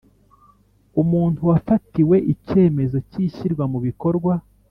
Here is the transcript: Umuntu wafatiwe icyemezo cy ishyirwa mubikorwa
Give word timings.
Umuntu 1.01 1.39
wafatiwe 1.49 2.17
icyemezo 2.33 2.97
cy 3.09 3.17
ishyirwa 3.25 3.63
mubikorwa 3.71 4.33